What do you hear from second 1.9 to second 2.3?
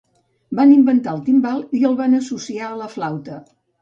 el va